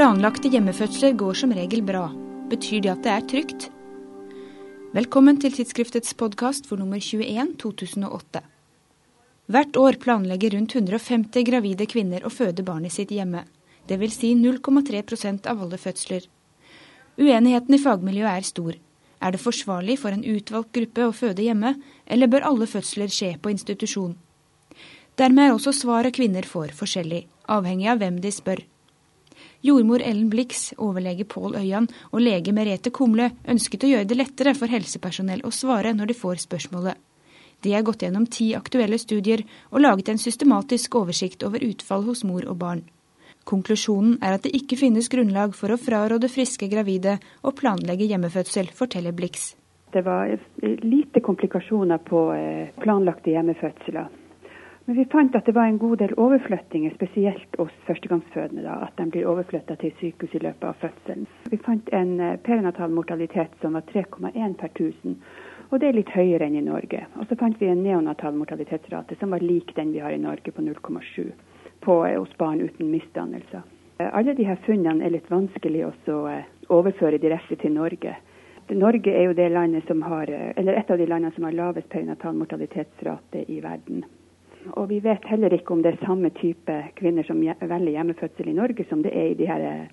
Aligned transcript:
Planlagte 0.00 0.48
hjemmefødsler 0.48 1.12
går 1.12 1.36
som 1.36 1.50
regel 1.52 1.82
bra. 1.84 2.06
Betyr 2.48 2.86
det 2.86 2.88
at 2.88 3.00
det 3.04 3.10
er 3.12 3.24
trygt? 3.28 3.66
Velkommen 4.96 5.36
til 5.42 5.52
tidsskriftets 5.52 6.14
podkast 6.16 6.64
for 6.70 6.80
nummer 6.80 6.96
21 6.96 7.50
2008. 7.60 8.40
Hvert 9.52 9.76
år 9.82 9.98
planlegger 10.00 10.56
rundt 10.56 10.72
150 10.78 11.44
gravide 11.50 11.84
kvinner 11.84 12.24
å 12.24 12.32
føde 12.32 12.64
barnet 12.64 12.96
sitt 12.96 13.12
hjemme. 13.12 13.44
Dvs. 13.92 14.16
Si 14.22 14.32
0,3% 14.40 15.50
av 15.52 15.60
alle 15.66 15.82
fødsler. 15.84 16.24
Uenigheten 17.20 17.76
i 17.76 17.82
fagmiljøet 17.84 18.32
er 18.32 18.50
stor. 18.54 18.80
Er 19.20 19.36
det 19.36 19.44
forsvarlig 19.44 20.00
for 20.00 20.16
en 20.16 20.24
utvalgt 20.24 20.72
gruppe 20.80 21.10
å 21.10 21.12
føde 21.12 21.44
hjemme, 21.44 21.76
eller 22.08 22.32
bør 22.32 22.48
alle 22.54 22.72
fødsler 22.72 23.12
skje 23.12 23.34
på 23.36 23.52
institusjon? 23.52 24.16
Dermed 25.20 25.44
er 25.50 25.60
også 25.60 25.76
svaret 25.84 26.16
kvinner 26.16 26.48
får 26.56 26.72
forskjellig, 26.80 27.26
avhengig 27.52 27.92
av 27.92 28.00
hvem 28.00 28.24
de 28.24 28.38
spør. 28.40 28.64
Jordmor 29.62 30.00
Ellen 30.00 30.30
Blix, 30.32 30.72
overlege 30.78 31.26
Pål 31.28 31.58
Øyan 31.60 31.88
og 32.12 32.22
lege 32.24 32.52
Merete 32.56 32.90
Kumle 32.90 33.30
ønsket 33.44 33.84
å 33.84 33.90
gjøre 33.90 34.08
det 34.08 34.16
lettere 34.16 34.54
for 34.56 34.72
helsepersonell 34.72 35.42
å 35.44 35.52
svare 35.52 35.92
når 35.96 36.12
de 36.12 36.16
får 36.16 36.40
spørsmålet. 36.46 36.96
De 37.60 37.74
har 37.74 37.84
gått 37.84 38.06
gjennom 38.06 38.24
ti 38.24 38.54
aktuelle 38.56 38.96
studier 38.98 39.42
og 39.68 39.82
laget 39.84 40.08
en 40.08 40.22
systematisk 40.22 40.96
oversikt 41.02 41.44
over 41.44 41.60
utfall 41.66 42.06
hos 42.08 42.24
mor 42.24 42.46
og 42.48 42.56
barn. 42.62 42.82
Konklusjonen 43.44 44.16
er 44.24 44.38
at 44.38 44.46
det 44.46 44.54
ikke 44.56 44.78
finnes 44.80 45.10
grunnlag 45.12 45.52
for 45.56 45.72
å 45.72 45.80
fraråde 45.80 46.30
friske 46.32 46.68
gravide 46.72 47.18
å 47.44 47.52
planlegge 47.52 48.08
hjemmefødsel, 48.08 48.72
forteller 48.76 49.12
Blix. 49.12 49.54
Det 49.92 50.04
var 50.06 50.30
lite 50.62 51.20
komplikasjoner 51.20 52.00
på 52.06 52.30
eh, 52.32 52.72
planlagte 52.80 53.34
hjemmefødsler. 53.34 54.08
Men 54.84 54.96
vi 54.96 55.04
fant 55.04 55.36
at 55.36 55.46
det 55.46 55.52
var 55.52 55.68
en 55.68 55.78
god 55.78 55.98
del 55.98 56.12
overflyttinger, 56.16 56.90
spesielt 56.94 57.56
hos 57.58 57.72
førstegangsfødende. 57.86 58.62
da, 58.62 58.74
At 58.86 58.96
de 58.96 59.10
blir 59.10 59.28
overflytta 59.28 59.76
til 59.76 59.92
sykehus 60.00 60.34
i 60.34 60.38
løpet 60.38 60.64
av 60.64 60.74
fødselen. 60.80 61.26
Vi 61.50 61.56
fant 61.56 61.88
en 61.92 62.20
eh, 62.20 62.36
perinatal 62.36 62.90
mortalitet 62.90 63.52
som 63.60 63.76
var 63.76 63.84
3,1 63.92 64.54
per 64.54 64.68
1000. 64.68 65.16
Og 65.70 65.80
det 65.80 65.88
er 65.88 65.98
litt 65.98 66.10
høyere 66.10 66.46
enn 66.46 66.56
i 66.56 66.64
Norge. 66.64 67.04
Og 67.20 67.28
så 67.28 67.36
fant 67.36 67.60
vi 67.60 67.68
en 67.70 67.82
neonatal 67.84 68.34
mortalitetsrate 68.34 69.14
som 69.20 69.30
var 69.30 69.44
lik 69.44 69.74
den 69.76 69.92
vi 69.92 70.00
har 70.02 70.10
i 70.10 70.18
Norge, 70.18 70.50
på 70.50 70.62
0,7 70.62 71.28
eh, 71.28 72.18
hos 72.18 72.36
barn 72.38 72.60
uten 72.60 72.90
misdannelser. 72.90 73.62
Eh, 73.98 74.08
alle 74.10 74.34
disse 74.34 74.56
funnene 74.64 75.04
er 75.04 75.14
litt 75.14 75.30
vanskelig 75.30 75.84
å 75.86 75.92
overføre 76.68 77.18
direkte 77.18 77.56
til 77.60 77.76
Norge. 77.76 78.16
Norge 78.70 79.10
er 79.10 79.26
jo 79.26 79.34
det 79.34 79.48
landet 79.50 79.86
som 79.86 80.02
har, 80.02 80.30
eller 80.30 80.78
et 80.78 80.90
av 80.90 80.98
de 80.98 81.06
landene 81.06 81.34
som 81.34 81.44
har 81.44 81.54
lavest 81.58 81.88
perinatal 81.90 82.36
mortalitetsrate 82.38 83.44
i 83.50 83.58
verden. 83.60 84.04
Og 84.76 84.90
vi 84.90 85.00
vet 85.04 85.24
heller 85.30 85.54
ikke 85.56 85.72
om 85.74 85.82
det 85.82 85.94
er 85.94 86.04
samme 86.04 86.30
type 86.36 86.74
kvinner 86.98 87.24
som 87.26 87.40
velger 87.40 87.94
hjemmefødsel 87.94 88.50
i 88.50 88.56
Norge, 88.56 88.84
som 88.88 89.02
det 89.02 89.14
er 89.16 89.30
i 89.30 89.38
de, 89.38 89.46
her, 89.48 89.88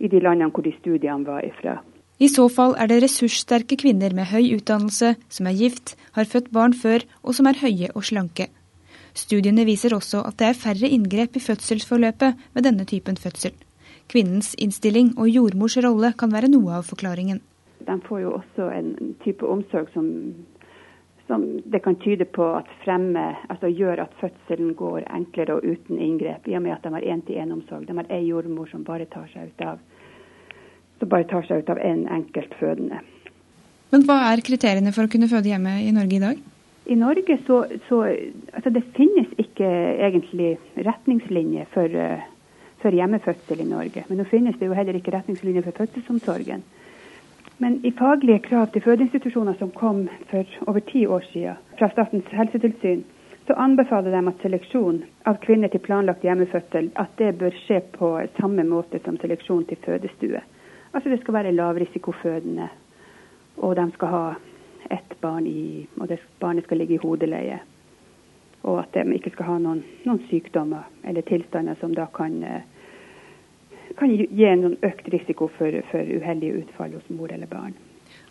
i 0.00 0.08
de 0.12 0.20
landene 0.20 0.50
hvor 0.52 0.66
de 0.66 0.74
studiene 0.76 1.26
var 1.26 1.46
ifra. 1.46 1.78
I 2.20 2.28
så 2.28 2.44
fall 2.52 2.74
er 2.76 2.90
det 2.90 2.98
ressurssterke 3.00 3.78
kvinner 3.80 4.12
med 4.12 4.28
høy 4.28 4.52
utdannelse, 4.58 5.14
som 5.32 5.46
er 5.48 5.56
gift, 5.56 5.94
har 6.12 6.28
født 6.28 6.50
barn 6.52 6.76
før 6.76 7.06
og 7.22 7.32
som 7.38 7.48
er 7.48 7.56
høye 7.62 7.88
og 7.94 8.04
slanke. 8.04 8.50
Studiene 9.16 9.64
viser 9.64 9.94
også 9.96 10.20
at 10.28 10.36
det 10.38 10.50
er 10.50 10.58
færre 10.58 10.90
inngrep 10.92 11.36
i 11.36 11.42
fødselsforløpet 11.42 12.44
ved 12.54 12.66
denne 12.68 12.84
typen 12.84 13.16
fødsel. 13.16 13.56
Kvinnens 14.12 14.52
innstilling 14.58 15.14
og 15.16 15.30
jordmors 15.30 15.78
rolle 15.80 16.12
kan 16.18 16.32
være 16.34 16.50
noe 16.52 16.76
av 16.80 16.86
forklaringen. 16.90 17.40
De 17.86 17.96
får 18.04 18.20
jo 18.20 18.36
også 18.36 18.68
en 18.76 19.14
type 19.24 19.46
omsorg 19.46 19.88
som 19.94 20.10
som 21.30 21.44
det 21.70 21.78
kan 21.84 21.94
tyde 22.02 22.26
på 22.26 22.42
at 22.58 22.66
fremme, 22.82 23.22
altså 23.52 23.70
gjør 23.70 24.02
at 24.02 24.14
fødselen 24.18 24.74
går 24.74 25.06
enklere 25.14 25.60
og 25.60 25.62
uten 25.62 26.00
inngrep, 26.02 26.48
i 26.50 26.56
og 26.58 26.64
med 26.64 26.74
at 26.74 26.82
de 26.82 26.90
har 26.96 27.06
én-til-én-omsorg. 27.14 27.86
De 27.86 27.94
har 27.94 28.10
ei 28.10 28.24
jordmor 28.26 28.66
som 28.72 28.82
bare 28.84 29.06
tar 29.12 29.30
seg 29.30 29.52
ut 29.52 29.66
av 29.68 29.78
som 31.00 31.08
bare 31.08 31.24
tar 31.30 31.46
seg 31.48 31.62
ut 31.62 31.70
av 31.72 31.78
en 31.80 32.02
enkelt 32.12 32.54
fødende. 32.60 32.98
Men 33.90 34.02
Hva 34.06 34.18
er 34.30 34.42
kriteriene 34.46 34.92
for 34.94 35.06
å 35.06 35.12
kunne 35.12 35.30
føde 35.30 35.50
hjemme 35.50 35.78
i 35.82 35.94
Norge 35.94 36.18
i 36.18 36.22
dag? 36.22 36.42
I 36.90 36.96
Norge 36.98 37.36
så, 37.46 37.62
så 37.88 38.02
altså 38.56 38.72
Det 38.74 38.82
finnes 38.96 39.30
ikke 39.38 39.70
egentlig 40.06 40.56
retningslinjer 40.76 41.70
for, 41.74 41.86
uh, 41.86 42.26
for 42.82 42.94
hjemmefødsel 42.94 43.62
i 43.62 43.70
Norge. 43.70 44.04
Men 44.08 44.20
nå 44.20 44.28
finnes 44.30 44.58
det 44.58 44.68
jo 44.68 44.76
heller 44.76 44.98
ikke 44.98 45.14
retningslinjer 45.14 45.66
for 45.66 45.84
fødselsomsorgen. 45.84 46.66
Men 47.62 47.80
i 47.84 47.90
faglige 47.92 48.38
krav 48.38 48.70
til 48.72 48.82
fødeinstitusjoner 48.82 49.54
som 49.58 49.70
kom 49.70 50.06
for 50.30 50.44
over 50.66 50.80
ti 50.80 51.06
år 51.06 51.24
siden 51.32 51.58
fra 51.78 51.90
Statens 51.92 52.30
helsetilsyn, 52.32 53.02
så 53.46 53.52
anbefaler 53.52 54.14
de 54.14 54.28
at 54.28 54.40
seleksjon 54.42 55.02
av 55.28 55.36
kvinner 55.44 55.68
til 55.68 55.82
planlagt 55.84 56.24
hjemmefødsel 56.24 56.88
at 57.02 57.12
det 57.18 57.34
bør 57.36 57.58
skje 57.66 57.82
på 57.98 58.14
samme 58.38 58.64
måte 58.64 59.02
som 59.04 59.18
seleksjon 59.20 59.66
til 59.68 59.80
fødestue. 59.84 60.40
Altså 60.94 61.12
det 61.12 61.20
skal 61.20 61.36
være 61.36 61.52
lavrisikofødende, 61.52 62.70
og 63.56 63.76
de 63.76 63.86
skal 63.98 64.08
ha 64.14 64.24
ett 64.90 65.20
barn 65.20 65.46
i 65.46 65.86
Og 66.00 66.08
det, 66.08 66.18
barnet 66.40 66.64
skal 66.64 66.78
ligge 66.78 66.94
i 66.94 67.02
hodeleie. 67.02 67.60
Og 68.62 68.78
at 68.78 68.94
de 68.94 69.14
ikke 69.14 69.30
skal 69.30 69.46
ha 69.46 69.58
noen, 69.58 69.84
noen 70.04 70.24
sykdommer 70.30 70.88
eller 71.04 71.28
tilstander 71.28 71.76
som 71.80 71.92
da 71.94 72.06
kan 72.16 72.42
eh, 72.42 72.64
kan 74.00 74.12
gi 74.16 74.44
en 74.48 74.76
økt 74.80 75.08
risiko 75.12 75.50
for, 75.58 75.76
for, 75.90 76.00
uheldige 76.16 76.64
utfall 76.64 76.96
hos 76.96 77.08
mor 77.12 77.32
eller 77.32 77.50
barn. 77.50 77.76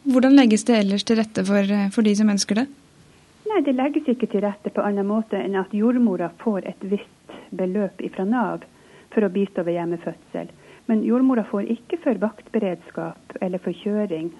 Hvordan 0.09 0.35
legges 0.35 0.65
det 0.67 0.79
ellers 0.79 1.05
til 1.05 1.19
rette 1.19 1.43
for, 1.45 1.73
for, 1.93 2.05
de 2.07 2.15
som 2.17 2.31
ønsker 2.31 2.61
det? 2.61 2.65
Nei, 3.49 3.61
Det 3.65 3.75
legges 3.75 4.09
ikke 4.09 4.29
til 4.31 4.43
rette 4.45 4.71
på 4.73 4.83
annen 4.85 5.07
måte 5.07 5.39
enn 5.39 5.57
at 5.59 5.73
jordmora 5.75 6.31
får 6.41 6.67
et 6.69 6.83
visst 6.91 7.37
beløp 7.55 8.01
fra 8.15 8.25
Nav 8.25 8.65
for 9.13 9.25
å 9.25 9.31
bistå 9.33 9.65
ved 9.67 9.79
hjemmefødsel. 9.79 10.51
Men 10.89 11.03
jordmora 11.05 11.45
får 11.45 11.69
ikke 11.75 11.99
for 12.03 12.21
vaktberedskap 12.21 13.37
eller 13.41 13.61
for 13.61 13.77
kjøring. 13.83 14.31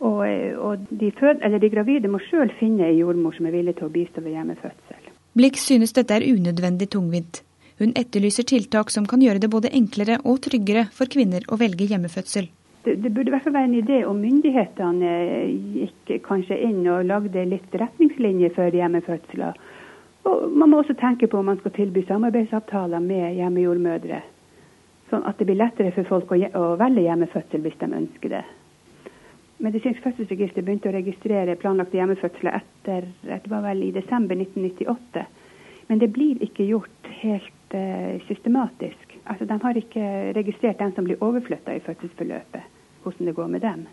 Og, 0.00 0.22
og 0.56 0.86
de, 0.88 1.10
fød, 1.12 1.44
de, 1.60 1.70
gravide 1.72 2.08
må 2.08 2.22
sjøl 2.24 2.52
finne 2.56 2.88
en 2.88 2.96
jordmor 2.96 3.36
som 3.36 3.48
er 3.48 3.56
villig 3.58 3.76
til 3.76 3.90
å 3.90 3.92
bistå 3.92 4.24
ved 4.24 4.38
hjemmefødsel. 4.38 5.10
Blikk 5.36 5.60
synes 5.60 5.92
dette 5.96 6.16
er 6.16 6.24
unødvendig 6.24 6.88
tungvint. 6.94 7.42
Hun 7.80 7.94
etterlyser 7.96 8.44
tiltak 8.44 8.90
som 8.92 9.06
kan 9.08 9.22
gjøre 9.24 9.40
det 9.40 9.48
både 9.48 9.70
enklere 9.72 10.18
og 10.28 10.42
tryggere 10.44 10.84
for 10.92 11.08
kvinner 11.08 11.46
å 11.48 11.56
velge 11.56 11.86
hjemmefødsel. 11.88 12.50
Det, 12.84 12.94
det 13.00 13.08
burde 13.08 13.30
i 13.30 13.32
hvert 13.32 13.44
fall 13.46 13.54
være 13.54 13.68
en 13.70 13.78
idé 13.78 14.00
om 14.08 14.18
myndighetene 14.20 15.12
gikk 15.78 16.12
kanskje 16.26 16.58
inn 16.64 16.82
og 16.92 17.06
lagde 17.08 17.44
litt 17.48 17.76
retningslinjer 17.80 18.52
for 18.56 18.76
hjemmefødsler. 18.76 19.56
Og 20.28 20.52
man 20.52 20.68
må 20.68 20.82
også 20.82 20.96
tenke 21.00 21.28
på 21.28 21.40
om 21.40 21.48
man 21.48 21.60
skal 21.60 21.72
tilby 21.76 22.02
samarbeidsavtaler 22.08 23.00
med 23.04 23.38
hjemmejordmødre. 23.38 24.20
Sånn 25.08 25.24
at 25.28 25.40
det 25.40 25.46
blir 25.48 25.58
lettere 25.58 25.92
for 25.96 26.08
folk 26.08 26.34
å, 26.36 26.40
å 26.60 26.64
velge 26.80 27.06
hjemmefødsel 27.06 27.64
hvis 27.64 27.78
de 27.80 27.88
ønsker 28.00 28.34
det. 28.34 28.42
Medisinsk 29.60 30.04
fødselsregister 30.04 30.64
begynte 30.64 30.88
å 30.88 30.96
registrere 30.96 31.56
planlagte 31.60 31.96
hjemmefødsler 31.96 32.60
etter 32.60 33.08
det 33.24 33.40
var 33.48 33.64
vel 33.64 33.82
i 33.88 33.90
desember 33.96 34.36
1998. 34.36 35.24
Men 35.88 36.00
det 36.00 36.10
blir 36.12 36.44
ikke 36.44 36.68
gjort 36.68 37.10
helt 37.22 37.56
systematisk. 38.26 39.16
Altså, 39.26 39.44
De 39.44 39.58
har 39.62 39.76
ikke 39.78 40.32
registrert 40.36 40.78
den 40.78 40.92
som 40.94 41.04
blir 41.04 41.22
overflytta 41.22 41.74
i 41.76 41.82
fødselsforløpet, 41.84 42.62
hvordan 43.02 43.26
det 43.26 43.34
går 43.34 43.46
med 43.46 43.60
dem. 43.60 43.86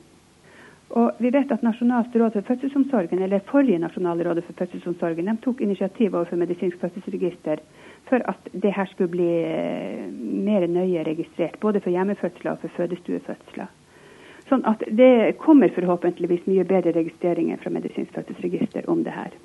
Og 0.95 1.19
vi 1.19 1.29
vet 1.35 1.51
at 1.51 1.63
Nasjonalt 1.65 2.15
råd 2.15 2.37
for 2.37 2.47
fødselsomsorgen, 2.47 3.19
eller 3.19 3.43
forrige 3.49 3.79
Nasjonale 3.79 4.23
rådet 4.23 4.45
for 4.47 4.55
fødselsomsorgen, 4.61 5.27
de 5.27 5.35
tok 5.43 5.61
initiativ 5.61 6.15
overfor 6.15 6.39
medisinsk 6.39 6.79
fødselsregister 6.79 7.59
for 8.07 8.23
at 8.23 8.47
det 8.53 8.71
her 8.75 8.87
skulle 8.93 9.11
bli 9.11 9.27
uh, 9.43 10.05
mer 10.47 10.67
nøye 10.67 11.03
registrert, 11.03 11.59
både 11.59 11.81
for 11.83 11.91
hjemmefødsler 11.91 12.51
og 12.51 12.63
for 12.63 12.71
fødestuefødsler. 12.77 13.67
Sånn 14.47 14.63
at 14.63 14.85
det 14.95 15.35
kommer 15.43 15.73
forhåpentligvis 15.75 16.47
mye 16.47 16.63
bedre 16.63 16.95
registreringer 16.95 17.59
fra 17.59 17.73
medisinsk 17.73 18.15
fødselsregister 18.15 18.87
om 18.87 19.03
det 19.03 19.11
her. 19.11 19.35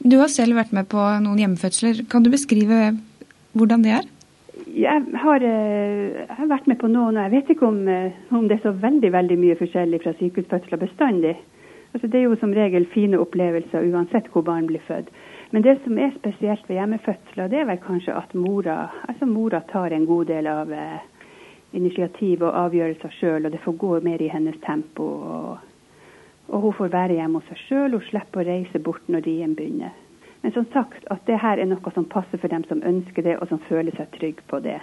Du 0.00 0.16
har 0.16 0.32
selv 0.32 0.56
vært 0.56 0.72
med 0.72 0.88
på 0.88 1.02
noen 1.20 1.42
hjemmefødsler. 1.42 2.06
Kan 2.08 2.24
du 2.24 2.32
beskrive 2.32 2.94
hvordan 3.52 3.84
det 3.84 3.94
er? 3.98 4.10
Jeg 4.72 5.04
har, 5.22 5.44
eh, 5.44 6.26
jeg 6.28 6.36
har 6.36 6.48
vært 6.50 6.66
med 6.66 6.78
på 6.80 6.88
noen, 6.88 7.16
og 7.16 7.22
jeg 7.22 7.32
vet 7.32 7.50
ikke 7.54 7.66
om, 7.66 7.88
eh, 7.88 8.12
om, 8.30 8.48
det 8.48 8.58
er 8.58 8.68
så 8.68 8.72
veldig 8.72 9.12
veldig 9.12 9.38
mye 9.38 9.56
forskjellig 9.56 10.02
fra 10.02 10.12
sykehusfødsler 10.18 10.78
bestandig. 10.78 11.36
Altså, 11.94 12.06
det 12.06 12.20
er 12.20 12.22
jo 12.22 12.36
som 12.40 12.52
regel 12.52 12.86
fine 12.86 13.18
opplevelser 13.20 13.88
uansett 13.92 14.28
hvor 14.32 14.42
barn 14.42 14.66
blir 14.66 14.80
født. 14.86 15.08
Men 15.52 15.62
det 15.62 15.78
som 15.84 15.98
er 15.98 16.12
spesielt 16.16 16.68
ved 16.68 16.76
hjemmefødsler, 16.76 17.48
det 17.48 17.58
er 17.60 17.68
vel 17.68 17.80
kanskje 17.80 18.16
at 18.16 18.34
mora, 18.34 18.90
altså 19.08 19.26
mora 19.26 19.60
tar 19.68 19.92
en 19.92 20.06
god 20.06 20.24
del 20.26 20.46
av 20.46 20.72
eh, 20.72 21.02
initiativ 21.72 22.42
og 22.42 22.56
avgjørelser 22.56 23.12
sjøl, 23.18 23.46
og 23.46 23.52
det 23.52 23.60
får 23.60 23.76
gå 23.76 24.00
mer 24.00 24.22
i 24.22 24.32
hennes 24.32 24.56
tempo. 24.64 25.04
og 25.04 25.58
og 26.52 26.60
hun 26.60 26.72
får 26.76 26.92
være 26.92 27.16
hjemme 27.16 27.40
hos 27.40 27.48
seg 27.48 27.60
sjøl. 27.66 27.94
Hun 27.96 28.08
slipper 28.08 28.42
å 28.42 28.48
reise 28.48 28.80
bort 28.82 29.06
når 29.08 29.24
rien 29.26 29.54
begynner. 29.56 29.94
Men 30.42 30.52
som 30.52 30.66
sagt, 30.72 31.04
at 31.10 31.22
det 31.26 31.38
her 31.38 31.58
er 31.62 31.70
noe 31.70 31.92
som 31.94 32.08
passer 32.10 32.40
for 32.42 32.50
dem 32.50 32.64
som 32.68 32.82
ønsker 32.82 33.22
det, 33.22 33.38
og 33.38 33.48
som 33.48 33.62
føler 33.68 33.94
seg 33.96 34.10
trygg 34.16 34.42
på 34.50 34.58
det. 34.64 34.80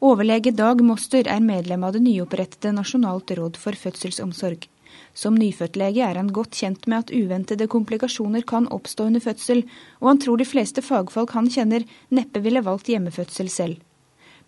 Overlege 0.00 0.52
Dag 0.54 0.80
Moster 0.86 1.28
er 1.28 1.44
medlem 1.44 1.84
av 1.84 1.96
det 1.96 2.04
nyopprettede 2.04 2.72
Nasjonalt 2.76 3.32
råd 3.36 3.58
for 3.60 3.76
fødselsomsorg. 3.76 4.68
Som 5.12 5.34
nyfødtlege 5.34 6.04
er 6.06 6.16
han 6.20 6.30
godt 6.32 6.54
kjent 6.60 6.86
med 6.86 7.04
at 7.04 7.12
uventede 7.12 7.66
komplikasjoner 7.66 8.44
kan 8.46 8.68
oppstå 8.72 9.08
under 9.10 9.20
fødsel, 9.20 9.64
og 10.00 10.08
han 10.12 10.20
tror 10.22 10.38
de 10.38 10.46
fleste 10.48 10.84
fagfolk 10.86 11.34
han 11.34 11.50
kjenner 11.50 11.84
neppe 12.14 12.40
ville 12.44 12.62
valgt 12.64 12.88
hjemmefødsel 12.92 13.50
selv. 13.52 13.82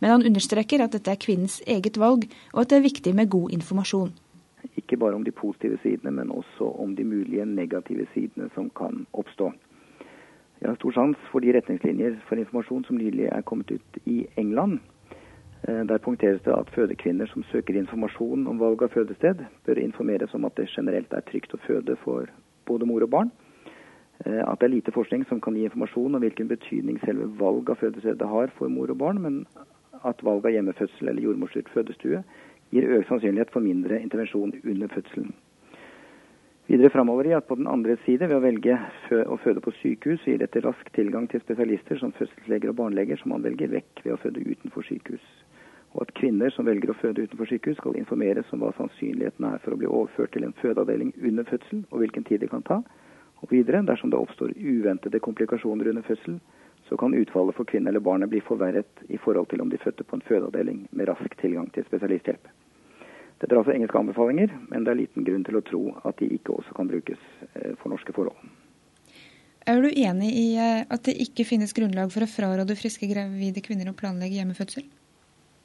Men 0.00 0.14
han 0.14 0.26
understreker 0.31 0.84
at 0.84 0.94
dette 0.96 1.12
er 1.12 1.20
kvinnens 1.20 1.58
eget 1.66 1.98
valg, 2.00 2.28
og 2.54 2.62
at 2.62 2.70
det 2.70 2.78
er 2.78 2.87
viktig 2.87 3.14
med 3.19 3.32
god 3.34 3.50
informasjon. 3.58 4.14
Ikke 4.78 4.96
bare 4.96 5.19
om 5.19 5.25
de 5.26 5.34
positive 5.34 5.81
sidene, 5.82 6.14
men 6.14 6.31
også 6.31 6.70
om 6.81 6.94
de 6.96 7.04
mulige 7.04 7.44
negative 7.44 8.06
sidene 8.14 8.48
som 8.54 8.70
kan 8.70 9.04
oppstå. 9.12 9.50
Jeg 10.61 10.69
har 10.69 10.77
stor 10.77 10.93
sans 10.93 11.21
for 11.33 11.41
de 11.41 11.53
retningslinjer 11.57 12.19
for 12.29 12.37
informasjon 12.37 12.83
som 12.85 12.99
nylig 13.01 13.31
er 13.33 13.45
kommet 13.49 13.71
ut 13.73 14.01
i 14.05 14.27
England. 14.37 14.81
Eh, 15.69 15.85
der 15.89 15.99
punkteres 16.05 16.43
det 16.45 16.53
at 16.53 16.73
fødekvinner 16.75 17.27
som 17.27 17.43
søker 17.49 17.79
informasjon 17.81 18.47
om 18.47 18.61
valg 18.61 18.83
av 18.83 18.93
fødested, 18.93 19.41
bør 19.67 19.81
informeres 19.81 20.35
om 20.35 20.45
at 20.45 20.57
det 20.57 20.69
generelt 20.69 21.12
er 21.17 21.25
trygt 21.25 21.57
å 21.57 21.62
føde 21.65 21.97
for 22.05 22.29
både 22.69 22.87
mor 22.87 23.03
og 23.03 23.11
barn. 23.11 23.33
Eh, 24.27 24.45
at 24.45 24.61
det 24.61 24.69
er 24.69 24.77
lite 24.77 24.93
forskning 24.93 25.25
som 25.29 25.41
kan 25.41 25.57
gi 25.57 25.65
informasjon 25.65 26.15
om 26.15 26.21
hvilken 26.21 26.49
betydning 26.49 27.01
selve 27.07 27.31
valg 27.41 27.71
av 27.73 27.81
fødestedet 27.81 28.29
har 28.29 28.53
for 28.59 28.69
mor 28.69 28.93
og 28.93 29.01
barn, 29.01 29.23
men 29.25 29.45
at 30.05 30.25
valg 30.25 30.45
av 30.45 30.53
hjemmefødsel 30.53 31.09
eller 31.09 31.25
jordmorstyrt 31.25 31.73
fødestue 31.73 32.21
gir 32.71 32.93
økt 32.99 33.09
sannsynlighet 33.09 33.53
for 33.53 33.65
mindre 33.65 34.01
intervensjon 34.01 34.53
under 34.61 34.93
fødselen. 34.93 35.33
Videre 36.70 36.90
framover 36.90 37.26
i 37.26 37.32
at 37.34 37.49
på 37.49 37.56
den 37.58 37.67
andre 37.67 37.96
side, 38.05 38.28
ved 38.31 38.37
å 38.37 38.44
velge 38.44 38.76
å 39.26 39.37
føde 39.43 39.58
på 39.64 39.72
sykehus, 39.81 40.22
gir 40.22 40.38
dette 40.38 40.61
rask 40.62 40.93
tilgang 40.94 41.25
til 41.26 41.43
spesialister 41.43 41.99
som 41.99 42.12
fødselsleger 42.14 42.70
og 42.70 42.76
barneleger, 42.78 43.19
som 43.19 43.32
man 43.34 43.43
velger 43.43 43.72
vekk 43.72 44.05
ved 44.05 44.12
å 44.14 44.19
føde 44.22 44.44
utenfor 44.44 44.87
sykehus. 44.87 45.25
Og 45.96 46.05
at 46.05 46.14
kvinner 46.20 46.55
som 46.55 46.69
velger 46.70 46.93
å 46.93 46.96
føde 47.00 47.25
utenfor 47.26 47.50
sykehus, 47.50 47.81
skal 47.82 47.99
informeres 47.99 48.55
om 48.55 48.62
hva 48.62 48.70
sannsynligheten 48.76 49.49
er 49.50 49.58
for 49.64 49.75
å 49.75 49.81
bli 49.82 49.90
overført 49.90 50.31
til 50.37 50.46
en 50.46 50.55
fødeavdeling 50.62 51.11
under 51.32 51.50
fødsel, 51.50 51.82
og 51.90 52.05
hvilken 52.05 52.28
tid 52.31 52.46
det 52.46 52.52
kan 52.55 52.62
ta. 52.70 52.78
Og 53.43 53.50
videre, 53.50 53.82
dersom 53.90 54.14
det 54.14 54.23
oppstår 54.23 54.55
uventede 54.55 55.25
komplikasjoner 55.26 55.90
under 55.90 56.06
fødsel, 56.06 56.38
så 56.87 57.02
kan 57.02 57.19
utfallet 57.19 57.58
for 57.58 57.66
kvinnen 57.66 57.90
eller 57.90 58.06
barnet 58.12 58.31
bli 58.31 58.46
forverret 58.46 59.08
i 59.11 59.19
forhold 59.19 59.50
til 59.50 59.66
om 59.66 59.75
de 59.75 59.82
fødte 59.82 60.06
på 60.06 60.20
en 60.20 60.28
fødeavdeling 60.31 60.84
med 60.94 61.11
rask 61.11 61.34
tilgang 61.43 61.66
til 61.75 61.90
spesialisthjelp. 61.90 62.46
Dette 63.40 63.54
er 63.54 63.62
altså 63.62 63.72
engelske 63.72 64.00
anbefalinger, 64.00 64.52
men 64.69 64.84
det 64.84 64.92
er 64.92 64.98
liten 65.00 65.25
grunn 65.25 65.44
til 65.46 65.56
å 65.56 65.64
tro 65.64 65.82
at 66.04 66.19
de 66.20 66.28
ikke 66.37 66.58
også 66.58 66.75
kan 66.76 66.90
brukes 66.90 67.20
eh, 67.54 67.72
for 67.81 67.92
norske 67.92 68.12
forhold. 68.16 68.37
Er 69.69 69.81
du 69.81 69.88
enig 69.88 70.31
i 70.37 70.46
eh, 70.60 70.82
at 70.84 71.04
det 71.08 71.16
ikke 71.25 71.46
finnes 71.48 71.72
grunnlag 71.76 72.12
for 72.12 72.26
å 72.26 72.28
fraråde 72.28 72.76
friske 72.76 73.08
gravide 73.08 73.64
kvinner 73.64 73.88
å 73.88 73.96
planlegge 73.96 74.40
hjemmefødsel? 74.40 74.84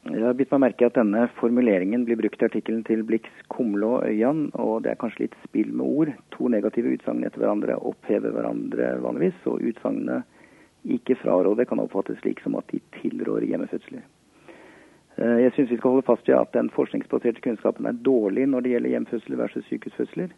Jeg 0.05 0.21
har 0.21 0.35
bitt 0.37 0.51
meg 0.53 0.61
merke 0.67 0.85
at 0.85 0.95
denne 0.99 1.23
formuleringen 1.39 2.03
blir 2.05 2.19
brukt 2.19 2.43
i 2.43 2.45
artikkelen 2.45 2.83
til 2.85 3.01
Blix, 3.03 3.25
Kumle 3.49 3.87
og 3.89 4.03
Øyan, 4.05 4.43
og 4.53 4.83
det 4.85 4.93
er 4.93 4.99
kanskje 5.01 5.25
litt 5.25 5.37
spill 5.47 5.71
med 5.73 5.85
ord. 5.85 6.11
To 6.37 6.51
negative 6.53 6.93
utsagn 6.93 7.25
etter 7.25 7.41
hverandre 7.41 7.79
opphever 7.89 8.35
hverandre 8.35 8.91
vanligvis, 9.01 9.39
og 9.49 9.65
utsagnene 9.65 10.21
ikke 10.95 11.17
fraråde 11.23 11.65
kan 11.65 11.81
oppfattes 11.81 12.21
slik 12.21 12.43
som 12.45 12.55
at 12.59 12.69
de 12.69 12.83
tilrår 12.99 13.47
hjemmefødsler. 13.49 14.05
Eh, 15.17 15.37
jeg 15.45 15.53
syns 15.55 15.71
vi 15.71 15.77
skal 15.79 15.95
holde 15.95 16.07
fast 16.07 16.27
ved 16.27 16.35
at 16.37 16.51
den 16.55 16.69
forskningsbaserte 16.75 17.43
kunnskapen 17.43 17.87
er 17.87 17.99
dårlig 18.07 18.47
når 18.51 18.65
det 18.65 18.75
gjelder 18.75 18.95
hjemfødsler 18.95 19.39
versus 19.39 19.67
sykehusfødsler. 19.69 20.33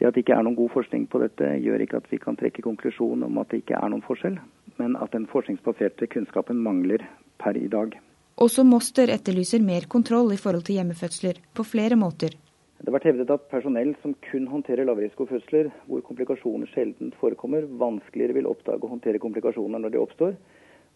Det 0.00 0.08
at 0.08 0.14
det 0.16 0.22
ikke 0.24 0.36
er 0.38 0.46
noen 0.46 0.56
god 0.56 0.70
forskning 0.72 1.02
på 1.12 1.20
dette, 1.20 1.48
gjør 1.60 1.82
ikke 1.84 1.98
at 2.00 2.06
vi 2.08 2.18
kan 2.22 2.38
trekke 2.40 2.64
konklusjonen 2.64 3.26
om 3.26 3.40
at 3.42 3.50
det 3.52 3.60
ikke 3.60 3.76
er 3.76 3.90
noen 3.92 4.04
forskjell, 4.06 4.38
men 4.80 4.94
at 4.96 5.12
den 5.12 5.26
forskningsbaserte 5.28 6.08
kunnskapen 6.08 6.62
mangler 6.64 7.04
per 7.42 7.58
i 7.60 7.68
dag. 7.68 7.98
Også 8.40 8.64
Moster 8.64 9.12
etterlyser 9.12 9.60
mer 9.60 9.84
kontroll 9.92 10.32
i 10.32 10.38
forhold 10.40 10.64
til 10.64 10.78
hjemmefødsler, 10.78 11.42
på 11.52 11.66
flere 11.68 11.98
måter. 12.00 12.32
Det 12.80 12.88
har 12.88 12.94
vært 12.96 13.10
hevdet 13.10 13.34
at 13.34 13.50
personell 13.52 13.90
som 14.00 14.14
kun 14.24 14.46
håndterer 14.48 14.88
lavrisikofødsler, 14.88 15.68
hvor 15.84 16.00
komplikasjoner 16.06 16.70
sjelden 16.72 17.12
forekommer, 17.20 17.66
vanskeligere 17.68 18.38
vil 18.38 18.48
oppdage 18.48 18.80
og 18.80 18.94
håndtere 18.94 19.20
komplikasjoner 19.20 19.84
når 19.84 19.92
de 19.92 20.00
oppstår, 20.00 20.32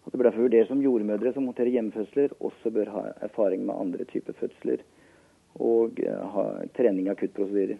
at 0.05 0.13
det 0.13 0.19
bør 0.19 0.29
derfor 0.29 0.45
vurderes 0.45 0.71
om 0.73 0.83
jordmødre 0.83 1.33
som 1.33 1.47
håndterer 1.49 1.73
hjemmefødsler, 1.73 2.35
også 2.39 2.71
bør 2.73 2.91
ha 2.93 3.03
erfaring 3.25 3.65
med 3.65 3.73
andre 3.73 4.05
typer 4.05 4.37
fødsler 4.37 4.83
og 5.55 6.01
eh, 6.03 6.25
ha 6.35 6.45
trening 6.77 7.07
i 7.07 7.13
akuttprosedyrer. 7.13 7.79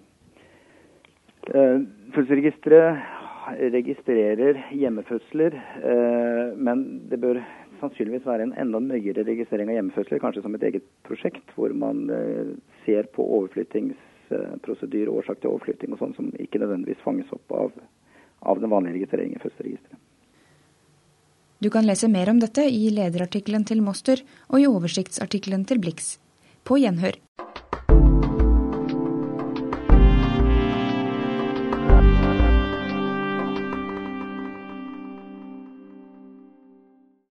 Uh, 1.45 1.83
Fødselsregisteret 2.16 2.98
registrerer 3.75 4.57
hjemmefødsler, 4.74 5.54
uh, 5.83 6.56
men 6.57 6.81
det 7.12 7.19
bør 7.22 7.42
sannsynligvis 7.81 8.25
være 8.25 8.48
en 8.48 8.56
enda 8.63 8.81
nøyere 8.81 9.28
registrering 9.28 9.69
av 9.69 9.78
hjemmefødsler, 9.78 10.24
kanskje 10.24 10.42
som 10.42 10.57
et 10.57 10.66
eget 10.66 10.88
prosjekt, 11.06 11.54
hvor 11.54 11.75
man 11.75 12.07
ser 12.86 13.12
på 13.13 13.28
overflyttingsprosedyr, 13.38 15.12
årsak 15.12 15.44
til 15.44 15.51
overflytting 15.51 15.94
og 15.94 16.01
sånn, 16.01 16.16
som 16.18 16.31
ikke 16.39 16.63
nødvendigvis 16.63 17.04
fanges 17.04 17.30
opp 17.36 17.54
av, 17.54 17.75
av 18.48 18.63
den 18.63 18.71
vanlige 18.71 19.01
registreringen 19.01 19.38
i 19.38 19.44
fødselsregisteret. 19.44 20.00
Du 21.65 21.71
kan 21.73 21.88
lese 21.89 22.06
mer 22.07 22.29
om 22.29 22.38
dette 22.38 22.62
i 22.69 22.91
lederartikkelen 22.94 23.63
til 23.65 23.79
Moster 23.81 24.19
og 24.53 24.59
i 24.62 24.67
oversiktsartikkelen 24.69 25.63
til 25.65 25.79
Blix. 25.81 26.19
På 26.62 26.77
gjenhør. 26.77 27.17